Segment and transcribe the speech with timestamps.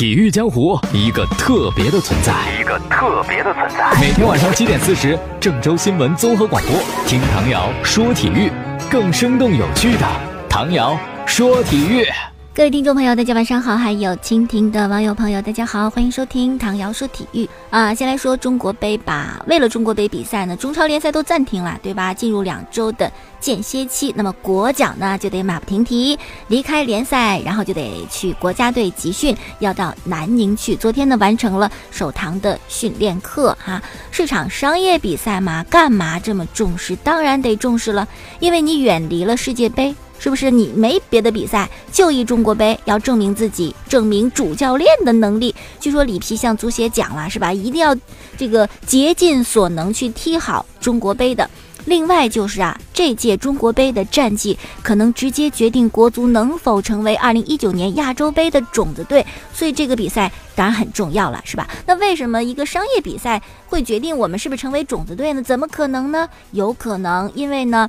[0.00, 4.00] 体育江湖一个特别的存在，一个特别的存在。
[4.00, 6.72] 每天晚上七点四十，郑州新闻综合广播，
[7.06, 8.50] 听唐瑶说体育，
[8.90, 10.06] 更生动有趣的
[10.48, 12.06] 唐瑶说体育。
[12.52, 13.76] 各位听众朋友，大家晚上好！
[13.76, 17.94] 还有蜻蜓的网友朋友，大家好，欢迎收听唐瑶说体育啊。
[17.94, 19.40] 先来说中国杯吧。
[19.46, 22.12] 为了中国杯比赛呢，中超联赛都暂停了，对吧？
[22.12, 30.74] 进入两周的间歇期，那么国脚呢就得马不停蹄离开联赛，然后就得去国家队集训，要到南宁去。
[30.74, 33.80] 昨天呢完成了首堂的训练课哈。
[34.10, 36.96] 市场商业比赛嘛，干嘛这么重视？
[36.96, 38.08] 当然得重视了，
[38.40, 39.94] 因为你远离了世界杯。
[40.20, 45.54] 是不是你没别的比赛，就一中国杯，要证明自己，证明主教练的能力？
[45.80, 47.50] 据说里皮向足协讲了，是吧？
[47.54, 47.96] 一定要
[48.36, 51.48] 这个竭尽所能去踢好中国杯的。
[51.86, 59.24] 另外就是啊，这届中国杯的战绩可能直接决定国足能否成为二零一九年亚洲杯的种子队，
[59.54, 61.66] 所以这个比赛当然很重要了，是吧？
[61.86, 65.42] 那为什么一个商业比赛会决定我们是不是成为种子队呢？
[65.42, 66.28] 怎么可能呢？
[66.50, 67.88] 有可能，因为呢。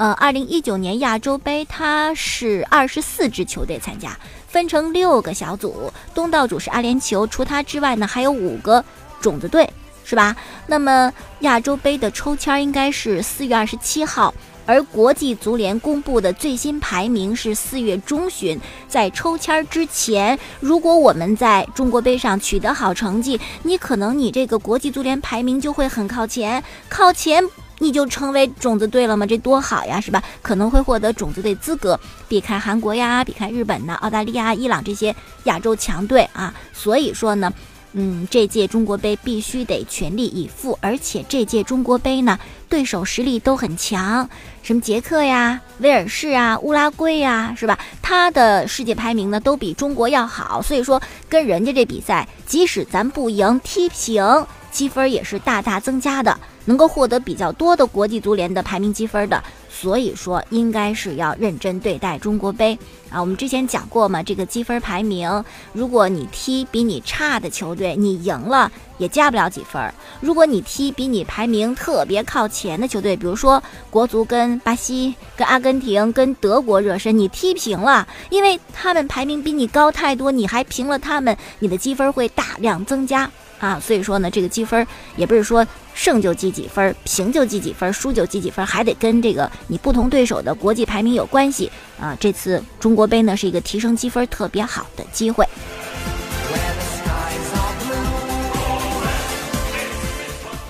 [0.00, 8.82] 呃，二零一九年亚洲杯它是二十四支球队参加，分成六个小组，东道主是阿联酋，除它之外呢还有五个
[9.20, 9.68] 种子队，
[10.02, 10.34] 是吧？
[10.66, 14.32] 那么亚洲杯的抽签应该是四月二十七号，
[14.64, 27.44] 而国际足联公布的最新排名是四月中旬，在抽签之前，如果我们在中国杯上取得好成绩，你可能你这个国际足联排名就会很靠前，靠前。
[27.80, 29.26] 你就成为种子队了吗？
[29.26, 30.22] 这多好呀，是吧？
[30.42, 35.14] 可能会获得种子队资格，避开韩国呀，避开日本呐、澳大利亚、伊朗这些
[35.44, 36.54] 亚洲强队啊。
[36.72, 37.52] 所以说呢，
[37.92, 42.38] 嗯，这届中国杯必须得全力以赴，而且这届中国杯呢，
[42.68, 44.28] 对手实力都很强，
[44.62, 47.78] 什么捷克呀、威尔士啊、乌拉圭呀，是吧？
[48.00, 56.38] 他的世界排名呢都比中国要好，所以说跟人家这比赛，即使咱不赢，踢平，积分也是大大增加的。
[56.66, 59.42] 能够获得比较多的国际足联的排名积分的，
[59.80, 63.18] 所以说应该是要认真对待中国杯啊。
[63.18, 65.42] 我们之前讲过嘛，这个积分排名，
[65.72, 83.30] 如果你踢比你差的球队，你赢了也加不了几分；如果你踢比你排名特别靠前的球队，比如说国足跟巴西、跟阿根廷、跟德国热身，你踢平了，因为他们排名比你高太多，你还平了他们，你的积分会大量增加。
[83.60, 84.84] 啊，所以说呢，这个积分
[85.16, 92.16] 也不是说胜就积几分，平就积几分，输就积几分，还得跟这个你不同对手的国际排名有关系啊。
[92.18, 95.46] 这次中国杯呢，是一个提升积分特别好的机会。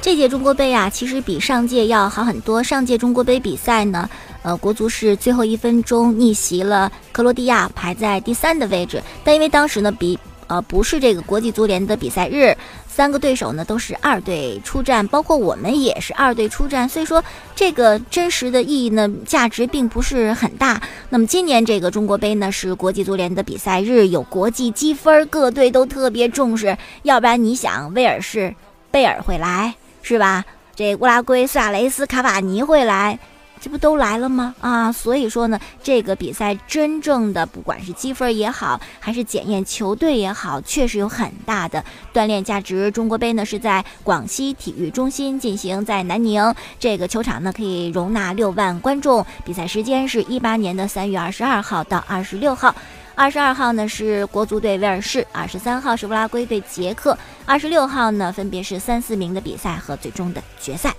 [0.03, 2.61] 这届中国杯啊，其实比上届要好很多。
[2.61, 4.11] 上届中国杯比赛呢，
[4.43, 10.19] 呃，国足是最后一分钟逆袭了克罗地亚，排在第三的位置，但因为当时呢比。
[10.51, 12.57] 呃，不是这个国际足联的比赛日，
[12.89, 17.23] 三个对手呢都是二队出战，包括我们也是二队出战，所以说
[17.55, 20.83] 这个真实的意义呢，价值并不是很大。
[21.09, 28.53] 那么今年这个中国杯呢是国际足联的比赛日，有国际积分，各队都特别重视，要不然你想威尔士
[28.91, 29.73] 贝尔会来
[30.03, 30.45] 是吧？
[30.75, 33.21] 这乌拉圭苏亚雷斯卡瓦尼会来。
[33.61, 34.55] 这不都来了吗？
[34.61, 41.85] 啊，所以说呢，这个比赛真正的不管是积分也好，还是检验球队也好，确实有很大的
[42.15, 42.91] 锻炼价值。
[42.91, 49.25] 中国杯呢是在广西体育中心进行，在南宁这个球场呢可以容纳六万观众。
[49.45, 52.75] 比赛时间是一八年的三月二十二号到二十六号。
[53.15, 60.95] 二十二号呢是国足对威尔士，二十三号是乌拉圭对捷克，二十六号呢分别是三四名的比赛和最终的决赛。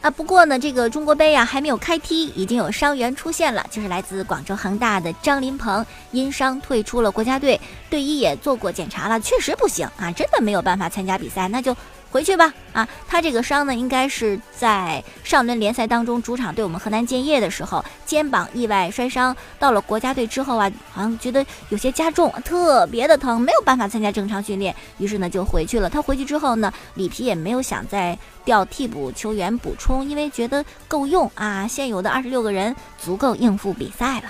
[0.00, 11.76] 啊，不过呢，这个中国杯啊还没有开踢，已经有伤员出现了，就是来自广州恒大的张琳芃，因伤退出了国家队，队医也做过检查了，确实不行啊，真的没有办法参加比赛，那就。
[12.10, 25.88] 回去吧，啊，他这个伤呢，应该是在上轮联赛当中主场对我们河南建业的时候，肩膀意外摔伤，到了国家队之后啊，好像觉得有些加重，特别的疼，没有办法参加正常训练，于是呢就回去了。
[25.88, 34.24] 他回去之后呢，里皮也没有想再调替补球员补充，因为觉得够用啊，现有的二十六个人足够应付比赛了。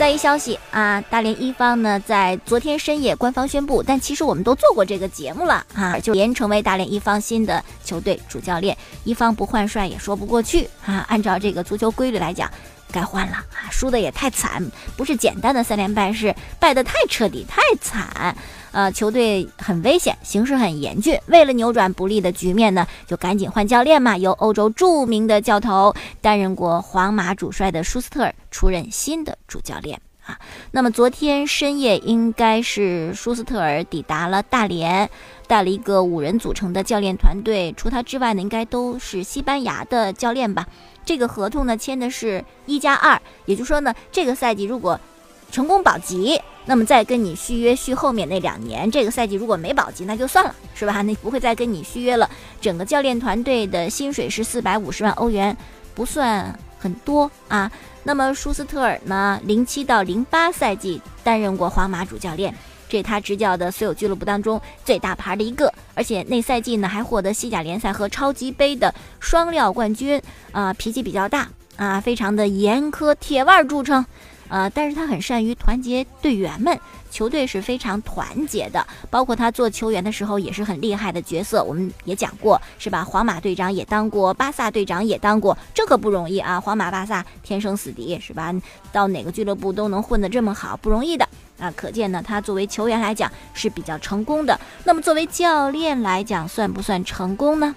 [0.00, 8.74] 再一消息啊，大连一方呢在昨天深夜官方宣布，但其实我们都做过这个节目了啊，就连成为大连一方新的球队主教练。
[9.04, 12.50] 一方不换帅也说不过去啊，按照这个足球规律来讲，
[12.90, 13.70] 该换了啊！
[13.70, 14.62] 输的也太惨，
[14.96, 18.36] 不是简单的三连败，是败得太彻底、太惨。
[18.72, 21.18] 呃，球队很危险，形势很严峻。
[21.26, 24.16] 为了扭转不利的局面呢，就赶紧换教练嘛。
[24.16, 30.38] 由欧洲著名的教头、担任过皇马主帅的舒斯特尔出任新的主教练啊。
[30.72, 35.08] 那么昨天深夜，应该是舒斯特尔抵达了大连，
[35.46, 37.74] 带了一个五人组成的教练团队。
[37.76, 40.66] 除他之外呢，应该都是西班牙的教练吧。
[41.04, 45.00] 这个合同呢，签的是一加二，也就是说呢，这个赛季如果
[45.50, 48.88] 成功保级，那么再跟你续约续后面那两年。
[48.88, 51.02] 这个赛季如果没保级，那就算了，是吧？
[51.02, 52.30] 那不会再跟你续约了。
[52.60, 55.56] 整个教练团队的薪水是四百五十万欧元，
[55.94, 57.70] 不算很多啊。
[58.02, 62.52] 那么舒斯特尔呢，零七到零八赛季担任过皇马主教练。
[62.88, 71.46] 这他执教的所有俱乐部当中最大牌的一个，而且那赛季呢还获得西甲联赛和超级杯的双料冠军啊，脾气比较大
[71.76, 74.04] 啊，非常的严苛，铁腕著称。
[74.48, 76.76] 呃，但是他很善于团结队员们，
[77.10, 78.86] 球队是非常团结的。
[79.10, 83.04] 包括他做球员的时候也是很厉害的角色，我们也讲过，是吧？
[83.04, 86.60] 皇马队长也当过，巴萨队长也当过，这可不容易啊！
[86.60, 88.54] 皇马、巴萨天生死敌，是吧？
[88.92, 91.28] 到哪个俱乐部都能混得这么好，不容易的
[91.58, 91.72] 啊！
[91.76, 94.58] 可见呢，他作为球员来讲是比较成功的。
[94.84, 97.74] 那么作为教练来讲，算不算成功呢？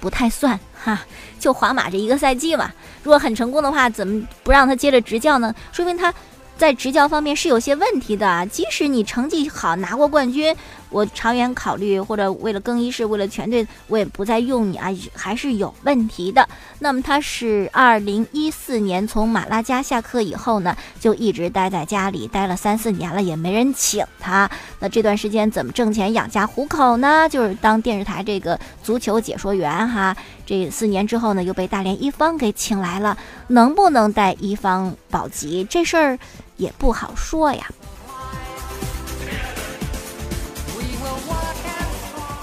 [0.00, 1.00] 不太算哈，
[1.40, 2.70] 就皇马这一个赛季嘛。
[3.02, 5.54] 如果很成功的话，怎么不让他接着执教呢？
[5.72, 6.12] 说明他。
[6.56, 10.54] 在执教方面是有些问题的，即使你成绩好拿过冠军，
[10.88, 16.48] 我长远考虑或者为了更衣室，为了全队，我也不再用你啊，还是有问题的。
[16.78, 24.48] 那么他是二零一四年从马拉加下课以后呢，就一直待在家里，待了三四年了，也没人请他。
[24.78, 27.28] 那这段时间怎么挣钱养家糊口呢？
[27.28, 30.16] 就是当电视台这个足球解说员哈。
[30.46, 33.16] 这四年之后呢，又被大连一方给请来了，
[33.48, 36.18] 能不能带一方保级这事儿？
[36.56, 37.68] 也不好说呀。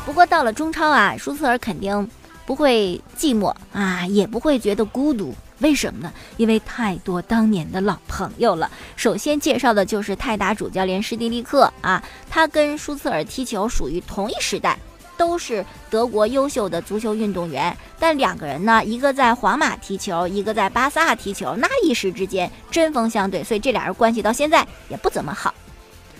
[0.05, 2.09] 不过到了中超啊，舒斯尔肯定
[2.45, 5.33] 不会寂寞啊，也不会觉得孤独。
[5.59, 6.11] 为什么呢？
[6.37, 8.69] 因为太多当年的老朋友了。
[8.95, 14.77] 首先介绍的就是泰达主教练施蒂利克啊，他跟舒斯尔踢球属于同一时代。
[15.21, 25.53] 都是德国优秀的足球运动员，但两个人呢，一个在皇马踢球，一个在巴萨踢球，那一时之间针锋相对，所以这俩人关系到现在也不怎么好。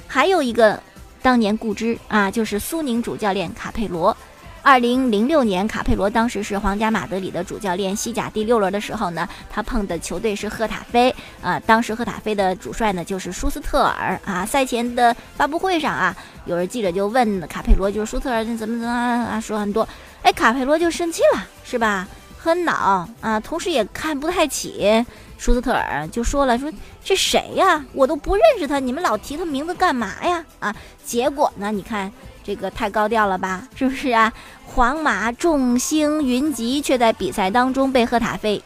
[0.05, 0.79] 还有一个
[1.19, 4.15] 当年故知啊，就是苏宁主教练卡佩罗。
[4.63, 7.95] 二零零六年，卡佩罗当时是皇家马德里的主教练。
[7.95, 11.59] 西甲第六轮的时候呢，他碰的球队是赫塔菲啊。
[11.61, 14.45] 当时赫塔菲的主帅呢就是舒斯特尔啊。
[14.45, 16.15] 赛前的发布会上啊，
[16.45, 19.87] 有人记者就问卡佩罗，就是舒特尔怎么怎么啊，说很多。
[20.21, 22.07] 哎，卡佩罗就生气了，是吧？
[22.37, 25.03] 很恼啊，同时也看不太起
[25.39, 26.71] 舒斯特尔，就说了说
[27.03, 27.83] 这谁呀？
[27.93, 30.45] 我都不认识他，你们老提他名字干嘛呀？
[30.59, 32.11] 啊，结果呢，你看。
[32.43, 34.31] 这个太高调了吧，是不是啊？
[34.65, 38.61] 皇马众星云集，却在比赛当中被赫塔菲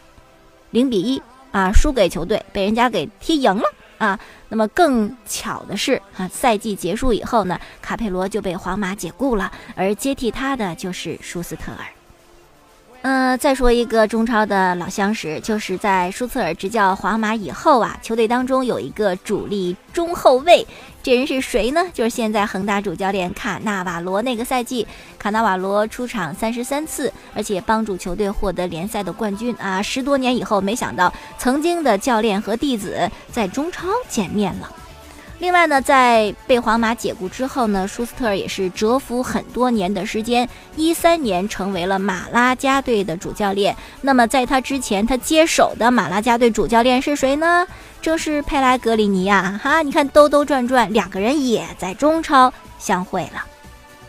[0.70, 3.64] 零比一啊输给球队，被人家给踢赢了
[3.98, 4.18] 啊。
[4.48, 11.78] 那么更巧的是啊，赛季结束以后呢，卡佩罗就被皇马解雇了，而接替他的就是舒斯特尔。
[13.08, 20.66] 嗯，再说一个中超的老相识，就是在舒茨尔执教皇马以后啊，球队当中有一个主力中后卫，
[21.04, 21.86] 这人是谁呢？
[21.94, 24.20] 就是现在恒大主教练卡纳瓦罗。
[24.22, 24.84] 那个赛季，
[25.20, 29.80] 卡纳瓦罗出场三十三次，而且帮助球队获得联赛的冠军啊！
[29.80, 34.68] 十多年以后，没想到曾经的教练和弟子在中超见面了。
[35.38, 43.76] 另外呢，在被皇马解雇之后呢，舒斯特尔也是蛰伏很多年的时间，一三年成为了马拉加队的主教练。
[44.00, 47.66] 那么在他之前，他接手的马拉加队主教练是谁呢？
[48.00, 49.60] 正是佩莱格里尼呀！
[49.62, 53.44] 哈，你看兜兜转转，两个人也在中超相会了。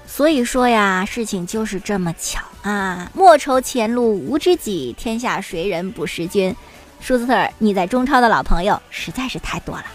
[0.05, 3.11] 所以说呀，事情就是这么巧啊！
[3.13, 6.55] 莫愁前路无知己，天下谁人不识君。
[7.01, 9.85] 舒斯特尔，你在中超的老朋友实在是太多了。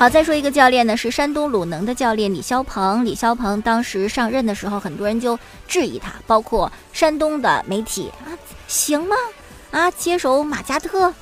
[0.00, 3.04] 好，再说一个教练呢，是山东鲁能的教练李霄鹏。
[3.04, 5.38] 李霄鹏当时上任的时候，很多人就
[5.68, 8.32] 质疑他，包括山东的媒体啊，
[8.66, 9.14] 行吗？
[9.70, 11.12] 啊，接手马加特，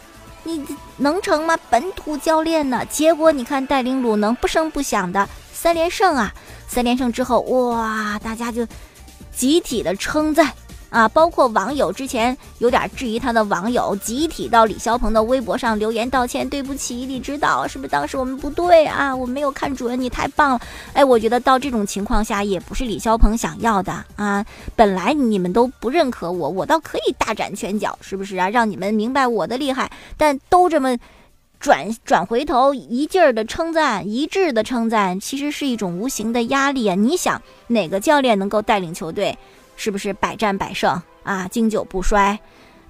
[0.45, 0.65] 你
[0.99, 1.59] 能成吗？
[1.69, 2.87] 本土教练呢？
[2.89, 6.33] 结果你看，带领鲁能不声不响的三连胜啊！
[6.69, 8.65] 三连胜之后，哇，大家就
[9.35, 10.53] 集体的称赞
[10.91, 19.15] 啊，包括网友之前有点质疑他的网友，集体到李霄鹏的微博上留言道歉，对不起，李指导，是不是当时我们不对啊？
[19.15, 20.61] 我没有看准，你太棒了。
[20.95, 24.45] 哎，我觉得到这种情况下，也不是李霄鹏想要的啊。
[24.75, 28.49] 本来你们都不认可我，我倒可以大展拳脚，是不是啊？
[28.49, 29.91] 让你们明白我的厉害。
[30.17, 30.97] 但都这么
[31.61, 36.95] 转转回头，一劲儿的称赞，一致的称赞，其实是一种无形的压力啊。
[36.95, 39.37] 你想哪个教练能够带领球队？
[39.79, 42.39] 是不是百战百胜啊，经久不衰？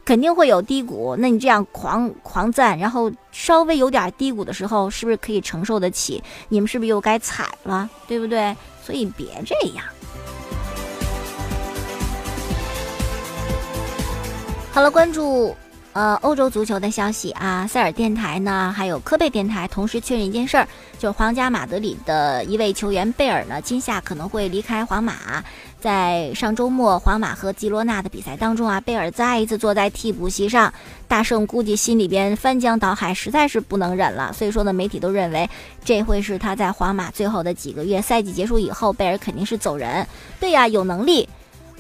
[0.05, 1.15] 肯定会有低谷。
[1.19, 6.23] 那你这样狂狂赞，然后稍微有点低谷的时候，是不是可以承受得起？
[6.49, 8.57] 你们是不是又该踩了，对不对？
[8.83, 9.85] 所以别这样。
[14.73, 15.55] 好了，关注。
[15.95, 25.43] 呃，欧洲足球的消息啊，塞尔电台呢，还有科贝电台同时确认一件事儿，就是皇家马德里的一位球员贝尔呢，今夏可能会离开皇马。
[25.81, 30.73] 在上周末皇马和吉罗纳的比赛当中啊，贝尔再一次坐在替补席上，
[31.07, 34.33] 大圣估计心里边翻江倒海，实在是不能忍了。
[34.33, 35.49] 所以说呢，媒体都认为
[35.85, 40.07] 这会是他在皇马最后的几个月，赛季结束以后，贝尔肯定是走人。
[40.41, 41.29] 对呀，有能力。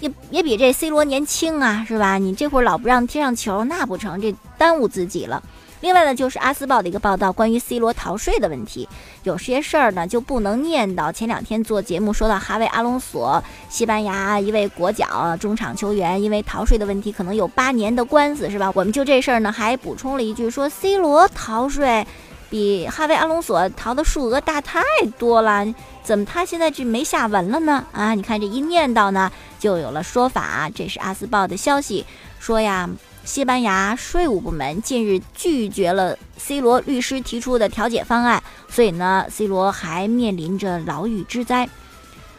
[0.00, 2.18] 也也比这 C 罗年轻啊，是吧？
[2.18, 5.42] 你这会儿老不让踢上球，那不成，这耽误自己了。
[5.80, 8.88] 另外呢，就是阿斯报的一个报道，关于 C 罗逃税的问题，
[9.22, 11.12] 有些事儿呢就不能念叨。
[11.12, 18.72] 前两天做节目说到哈维阿隆索，西班牙一位国脚中场球员，因为逃税的问题，可能有八年的官司，是吧？
[18.74, 22.06] 我们就这事儿呢，还补充了一句，说 C 罗逃税
[22.50, 24.80] 比哈维阿隆索逃的数额大太
[25.18, 25.66] 多了。
[26.02, 27.84] 怎么他现在这没下文了呢？
[27.92, 30.70] 啊，你看这一念叨呢，就有了说法。
[30.74, 32.06] 这是阿斯报的消息，
[32.40, 32.88] 说呀，
[33.28, 41.68] 西班牙税务部门近日拒绝了 C 罗律师提出的调解方案，所以呢，C 罗还面临着牢狱之灾。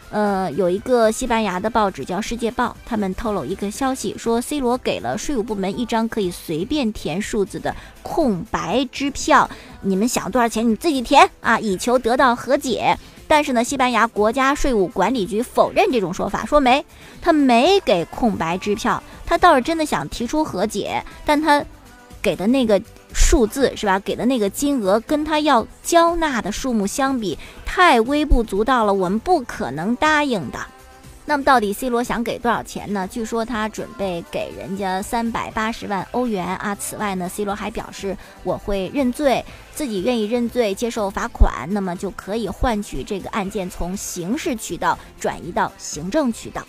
[0.09, 9.47] 呃，有一个西班牙的报纸叫《世界报》，他们透露一个消息，说 C 罗给了税务部门一张可以随便填数字的空白支票，
[9.81, 12.97] 你们想多少钱你自己填啊，以求得到和解。
[13.27, 16.83] 但是呢，西班牙国家税务管理局否认这种说法，说没，
[17.21, 21.63] 他没给空白支票，他倒是真的想提出和解，但他
[22.19, 22.81] 给的那个
[23.13, 23.99] 数字是吧？
[23.99, 30.57] 给的那个金额跟他要交纳的数目相比，太微不足道了，我们不可能答应的。
[31.25, 33.07] 那么到底 C 罗想给多少钱呢？
[33.07, 36.73] 据说他准备给人家三百八十万欧元啊。
[36.73, 39.45] 此外呢，C 罗还表示我会认罪，
[39.75, 46.65] 自己愿意认罪，接受罚款，那么就可以换取这个案件从刑事渠道转移到行政渠道。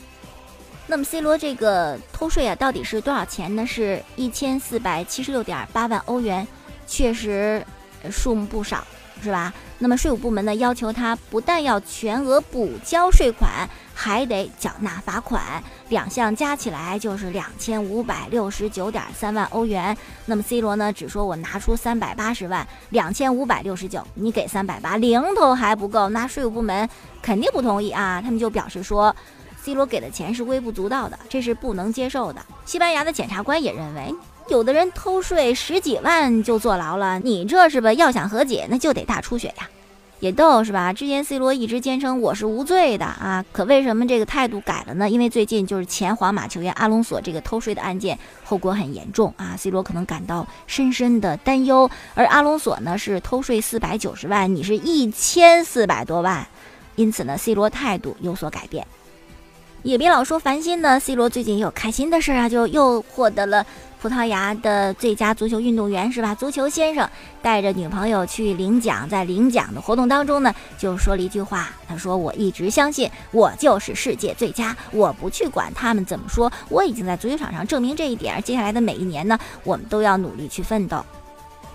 [0.90, 3.64] 那么 C 罗这个偷税啊，到底是多少钱呢？
[3.64, 6.44] 是一千四百七十六点八万欧元，
[6.84, 7.64] 确实
[8.10, 8.84] 数目不少，
[9.22, 9.54] 是吧？
[9.78, 13.70] 那么税务部门呢，要求他不但要全额补交税款。
[13.92, 19.94] 还得缴纳罚款，两项加起来就是两千五百六十九点三万欧元。
[20.24, 26.88] 那么 C 罗呢，只说我拿出三百八十万，两千五百六十九，你给三百八，零头还不够，那税务部门
[27.20, 28.22] 肯定不同意啊。
[28.22, 29.14] 他们就表示说
[29.62, 32.40] ，C 罗给的钱是微不足道的，这是不能接受的。
[32.64, 34.14] 西班牙的检察官也认为，
[34.48, 37.92] 有的人偷税十几万就坐牢了，你这是吧？
[37.92, 39.68] 要想和解，那就得大出血呀。
[40.18, 40.92] 也逗是吧？
[40.92, 45.08] 之前 C 罗一直坚称我是无罪的啊，可为什么这个态度改了呢？
[45.08, 51.90] 因为最近就是前皇马球员阿隆索这个偷税的案件，后果很严重啊，C 罗可能感到深深的担忧。
[52.14, 56.46] 而阿隆索呢是偷税四百九十万，你是一千四百多万，
[56.96, 58.86] 因此呢，C 罗态度有所改变。
[59.82, 63.64] 也别老说烦心呢，C 罗最近也有开心的事啊，就又获得了。
[64.00, 66.34] 葡萄牙的最佳足球运动员是吧？
[66.34, 67.06] 足球先生
[67.42, 71.68] 带着女朋友去领奖，在领奖的活动当中呢，就说了一句话。
[71.86, 78.42] 他说：“我一直相信我就是世界最佳，我不去管他们怎么说，我已经在足球场上证明这一点。
[78.42, 81.04] 接下来的每一年呢，我们都要努力去奋斗。”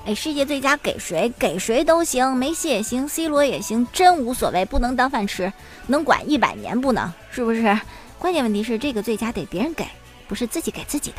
[0.06, 1.34] 哎，世界最佳给谁？
[1.40, 5.52] 给谁都行，梅西也行，C 罗也行，真无所谓，不能当饭吃，
[5.88, 7.12] 能管一百年不能？
[7.32, 7.76] 是不是？
[8.20, 9.84] 关键问题是这个最佳得别人给，
[10.28, 11.18] 不是自己给自己的。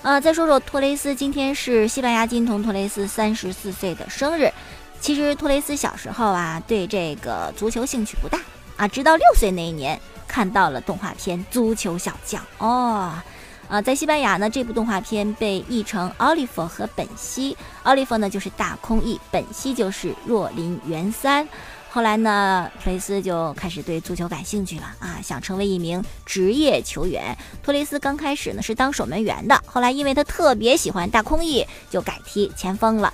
[0.00, 4.50] 啊，再说说托雷斯，今天是西班牙金童托雷斯三十四岁的生日。
[4.98, 8.38] 其实托雷斯小时候啊，对这个足球兴趣不大
[8.78, 13.12] 啊，直到六岁那一年看到了动画片《足球小将》哦。
[13.72, 17.56] 啊，在西班牙呢，这部动画片被译成奥利弗和本西。
[17.84, 21.48] 奥利弗呢就是大空翼，本西就是若林元三。
[21.88, 27.34] 后来呢，托雷斯就开始对足球感兴趣了啊，想成为一名职业球员。
[27.62, 33.10] 托雷斯刚开始呢是当守门员的，后来因为他特别喜欢大空翼，就改踢前锋了。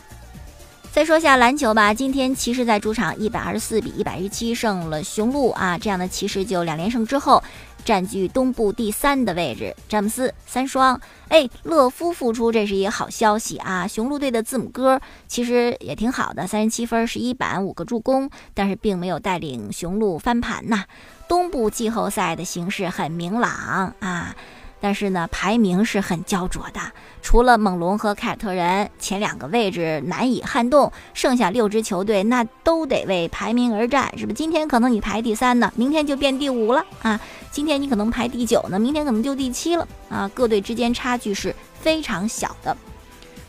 [0.91, 7.41] 再说下篮球吧，今天骑士在主场一百二十四比一百一十七胜了雄鹿啊，这样的骑士就两连胜之后
[7.89, 9.75] 占据东部第三的位置。
[9.89, 13.89] 詹姆斯三双，哎，勒夫复出，这是一个好消息啊！
[13.89, 20.85] 雄鹿队的字母哥其实也挺好的，三十七分、十一板、五个助攻，但是并没有带领雄鹿翻盘呐。
[21.31, 24.37] 东部季后赛的形势很明朗啊。
[24.81, 26.81] 但是呢，排名是很焦灼的。
[27.21, 34.33] 除了猛龙和凯尔特人前两个位置难以撼动，剩下六支球队那都得为排名而战，是不？
[34.33, 37.21] 今天可能你排第三呢，明天就变第五了啊！
[37.51, 40.31] 今天你可能排第九呢，明天可能就第七了啊！
[40.33, 42.77] 各队之间差距是非常小的。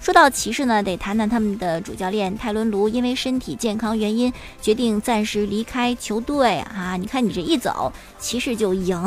[0.02, 6.96] 说到骑士呢，得谈谈他们的主教练泰伦卢，因为身体健康原因，决定暂时离开球队啊！
[6.98, 8.98] 你看你这一走，骑士就赢，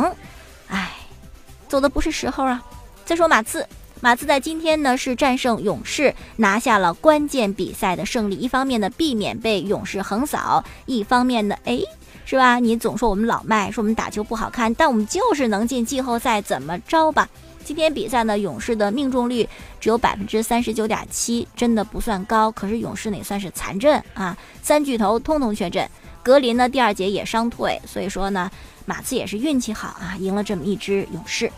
[1.72, 2.62] 走的不是时候啊！
[3.06, 3.66] 再说马刺，
[4.02, 8.36] 马刺在今天呢是战胜勇士，拿下了关键比赛的胜利。
[8.36, 11.80] 一方面呢避免被勇士横扫，一方面呢哎
[12.26, 12.58] 是吧？
[12.58, 17.26] 你总说我们老迈，说我们打球不好看，但我们就是能进季后赛，怎么着吧？
[17.64, 19.48] 今天比赛呢，勇士的命中率
[19.80, 22.52] 只有百分之三十九点七，真的不算高。
[22.52, 25.88] 可是勇士也算是残阵啊，三巨头通通缺阵，
[26.22, 28.50] 格林呢第二节也伤退，所以说呢。
[28.86, 31.50] 马刺也是运气好啊，赢了这么一支勇士。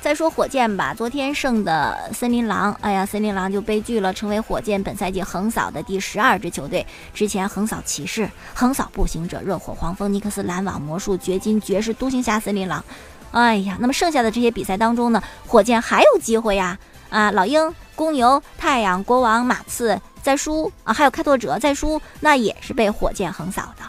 [0.00, 6.86] 再说火箭吧，昨天胜的森林狼，哎呀，森林狼就悲剧了，成为火箭本赛季横扫的第十二支球队。
[7.14, 12.84] 之前横扫骑士，横扫步行者、热火、黄蜂、尼克斯、篮网、魔术、掘金、爵士、独行侠、森林狼。
[13.30, 16.78] 哎呀，那么剩下的这些比赛当中呢，火箭还有机会呀！
[17.08, 23.84] 啊，老鹰、公牛、太阳、国王、马刺再输啊，还有开拓者再输，那也是被火箭横扫的。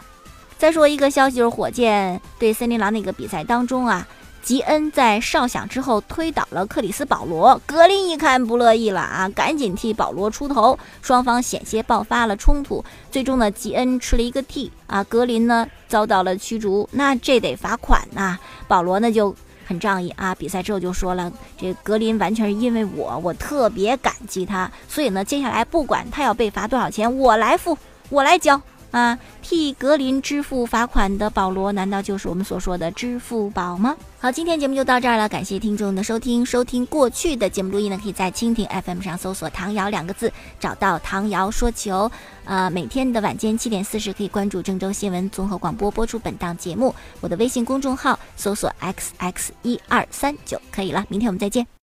[0.58, 4.06] 再说一个消息，就是火箭对森林狼那个比赛当中啊，
[4.42, 18.38] 吉恩在哨响之后推倒了克里斯保罗，格林一看不乐意了啊，赶紧替保罗出头，双方险些爆发了冲突，最终呢，吉恩吃了一个 T 啊，格林呢遭到了驱逐，那这得罚款呐。
[18.66, 19.34] 保罗呢就
[19.66, 27.76] 很仗义啊，比赛之后就说了，这格林完全是因为我，我特别感激他，所以呢，接下来不管他要被罚多少钱，我来付，
[28.08, 28.58] 我来交。
[28.96, 33.94] 啊，替格林支付罚款的保罗，难道就是我们所说的支付宝吗？
[34.18, 36.46] 好，今天节目就到这儿了，感谢听众的收听。
[36.46, 42.10] 收听过去的节目录音呢，可以在蜻蜓 FM 上搜索“唐瑶”两个字，找到唐瑶说球。
[42.46, 46.94] 呃，每天的晚间七点四十，可以关注郑州新闻综合广播播出本档节目。
[47.20, 51.04] 我的微信公众号搜索 “xx 一二三九”可以了。
[51.10, 51.76] 明天我们再见。